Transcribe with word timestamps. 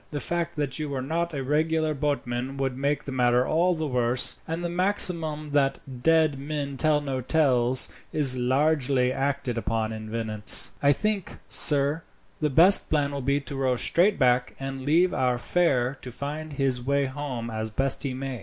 The 0.09 0.19
fact 0.19 0.55
that 0.55 0.79
you 0.79 0.89
were 0.89 1.03
not 1.03 1.31
a 1.31 1.43
regular 1.43 1.93
boatman 1.93 2.57
would 2.57 2.75
make 2.75 3.03
the 3.03 3.11
matter 3.11 3.45
all 3.45 3.75
the 3.75 3.85
worse, 3.85 4.39
and 4.47 4.65
the 4.65 4.67
maxim 4.67 5.49
that 5.49 5.77
'dead 6.01 6.39
men 6.39 6.75
tell 6.75 7.01
no 7.01 7.21
tales' 7.21 7.87
is 8.11 8.35
largely 8.35 9.13
acted 9.13 9.59
upon 9.59 9.93
in 9.93 10.09
Venice. 10.09 10.71
"I 10.81 10.91
think, 10.91 11.37
sir, 11.47 12.01
the 12.39 12.49
best 12.49 12.89
plan 12.89 13.11
will 13.11 13.21
be 13.21 13.39
to 13.41 13.55
row 13.55 13.75
straight 13.75 14.17
back, 14.17 14.55
and 14.59 14.81
leave 14.81 15.13
our 15.13 15.37
fare 15.37 15.99
to 16.01 16.11
find 16.11 16.53
his 16.53 16.81
way 16.83 17.05
home 17.05 17.51
as 17.51 17.69
best 17.69 18.01
he 18.01 18.15
may." 18.15 18.39